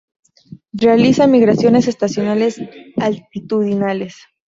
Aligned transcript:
Realiza 0.73 1.27
migraciones 1.27 1.87
estacionales 1.87 2.59
altitudinales. 2.97 4.15